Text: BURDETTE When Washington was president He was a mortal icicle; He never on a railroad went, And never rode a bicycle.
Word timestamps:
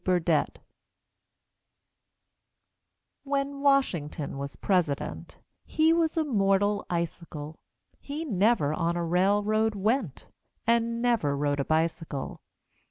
BURDETTE 0.03 0.57
When 3.21 3.61
Washington 3.61 4.39
was 4.39 4.55
president 4.55 5.37
He 5.63 5.93
was 5.93 6.17
a 6.17 6.23
mortal 6.23 6.87
icicle; 6.89 7.59
He 7.99 8.25
never 8.25 8.73
on 8.73 8.97
a 8.97 9.05
railroad 9.05 9.75
went, 9.75 10.27
And 10.65 11.03
never 11.03 11.37
rode 11.37 11.59
a 11.59 11.65
bicycle. 11.65 12.41